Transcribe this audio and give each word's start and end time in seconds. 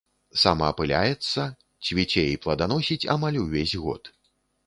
Самаапыляецца, 0.43 1.41
цвіце 1.89 2.23
і 2.31 2.39
пладаносіць 2.45 3.09
амаль 3.17 3.39
увесь 3.45 3.75
год. 3.85 4.13